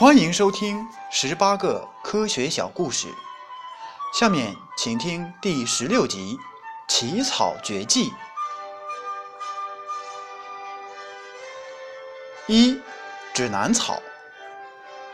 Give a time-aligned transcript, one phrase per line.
[0.00, 3.06] 欢迎收听十八个科学小故事。
[4.14, 6.38] 下面请听第十六集
[6.90, 8.10] 《起草绝技》。
[12.46, 12.80] 一、
[13.34, 14.00] 指南草，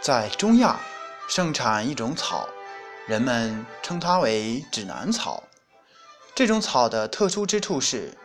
[0.00, 0.78] 在中亚
[1.28, 2.48] 盛产一种草，
[3.08, 5.42] 人们称它为指南草。
[6.32, 8.16] 这种草的特殊之处是，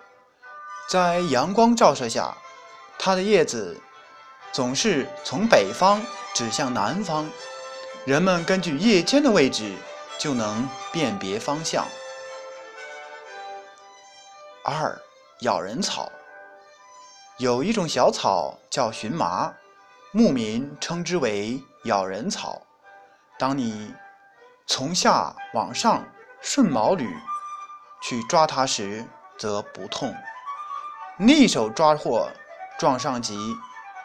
[0.87, 2.37] 在阳光照射下，
[2.99, 3.81] 它的叶子
[4.51, 5.99] 总是从北方。
[6.33, 7.29] 指向南方，
[8.05, 9.75] 人们根据叶尖的位置
[10.17, 11.85] 就能辨别方向。
[14.63, 14.97] 二，
[15.41, 16.11] 咬人草，
[17.37, 19.53] 有一种小草叫荨麻，
[20.11, 22.61] 牧民称之为咬人草。
[23.37, 23.93] 当你
[24.67, 26.03] 从下往上
[26.41, 27.07] 顺毛捋
[28.01, 29.05] 去抓它时，
[29.37, 30.13] 则不痛；
[31.17, 32.29] 逆手抓获
[32.79, 33.37] 撞上即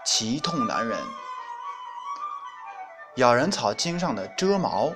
[0.05, 0.99] 其痛难忍。
[3.17, 4.93] 咬人草茎上的蜇毛，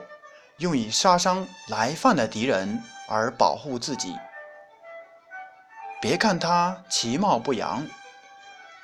[0.58, 4.14] 用以杀伤来犯的敌人而保护自己。
[6.02, 7.86] 别看它其貌不扬，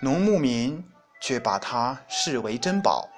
[0.01, 0.83] 农牧民
[1.20, 3.11] 却把它视为珍宝。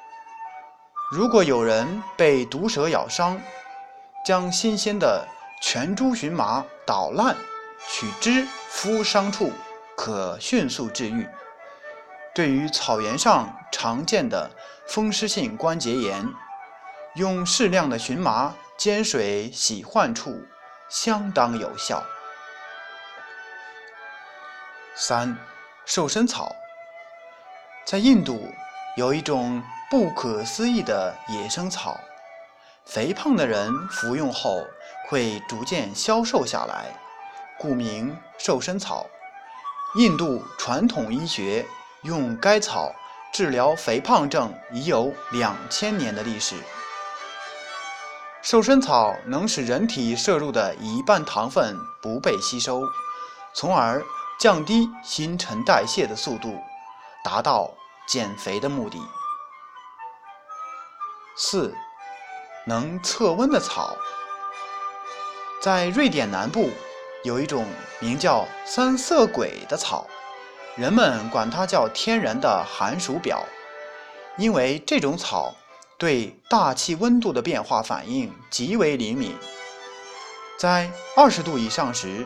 [1.12, 3.40] 如果有人被毒蛇咬伤，
[4.26, 5.24] 将新鲜的
[5.62, 7.36] 全株荨麻捣烂，
[7.88, 9.52] 取汁敷伤处，
[9.96, 11.28] 可迅速治愈。
[12.38, 14.48] 对于草原上常见的
[14.86, 16.24] 风湿性关节炎，
[17.16, 20.40] 用适量的荨麻煎水洗患处，
[20.88, 22.00] 相当有效。
[24.94, 25.36] 三、
[25.84, 26.54] 瘦身草，
[27.84, 28.54] 在印度
[28.96, 31.98] 有一种不可思议的野生草，
[32.84, 34.64] 肥胖的人服用后
[35.08, 36.94] 会逐渐消瘦下来，
[37.58, 39.04] 故名瘦身草。
[39.96, 41.66] 印度传统医学。
[42.02, 42.94] 用该草
[43.32, 46.54] 治疗肥胖症已有两千年的历史。
[48.40, 52.82] 瘦身草能使人体摄入的一半糖分不被吸收，
[53.52, 54.02] 从而
[54.38, 56.56] 降低新陈代谢的速度，
[57.24, 57.70] 达到
[58.06, 58.98] 减肥的目的。
[61.36, 61.74] 四，
[62.66, 63.96] 能测温的草，
[65.60, 66.70] 在瑞典南部
[67.24, 67.66] 有一种
[67.98, 70.06] 名叫三色鬼的草。
[70.78, 73.44] 人们管它叫天然的寒暑表，
[74.36, 75.52] 因为这种草
[75.98, 79.34] 对大气温度的变化反应极为灵敏。
[80.56, 82.24] 在二十度以上时，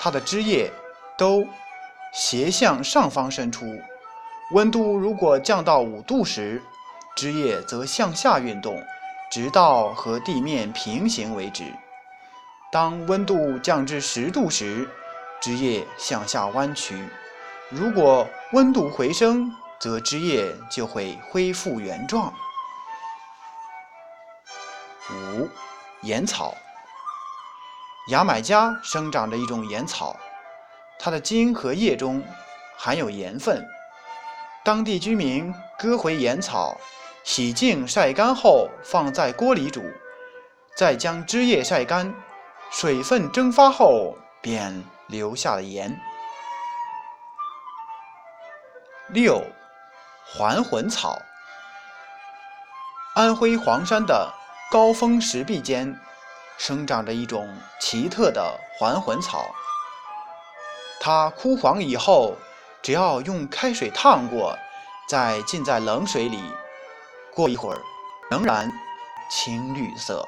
[0.00, 0.68] 它的枝叶
[1.16, 1.46] 都
[2.12, 3.66] 斜向上方伸出；
[4.52, 6.60] 温度如果降到五度时，
[7.14, 8.82] 枝叶则向下运动，
[9.30, 11.62] 直到和地面平行为止。
[12.72, 14.88] 当温度降至十度时，
[15.40, 17.08] 枝叶向下弯曲。
[17.74, 19.50] 如果温度回升，
[19.80, 22.30] 则枝叶就会恢复原状。
[25.10, 25.48] 五、
[26.02, 26.54] 盐草，
[28.10, 30.14] 牙买加生长着一种盐草，
[30.98, 32.22] 它的茎和叶中
[32.76, 33.66] 含有盐分。
[34.62, 36.78] 当地居民割回盐草，
[37.24, 39.82] 洗净晒干后放在锅里煮，
[40.76, 42.14] 再将枝叶晒干，
[42.70, 45.98] 水分蒸发后便留下了盐。
[49.12, 49.44] 六，
[50.24, 51.20] 还魂草。
[53.14, 54.32] 安徽黄山的
[54.70, 55.94] 高峰石壁间，
[56.56, 59.44] 生长着一种奇特的还魂草。
[60.98, 62.38] 它枯黄以后，
[62.80, 64.58] 只要用开水烫过，
[65.06, 66.42] 再浸在冷水里，
[67.34, 67.78] 过一会儿，
[68.30, 68.72] 仍然
[69.30, 70.26] 青绿色。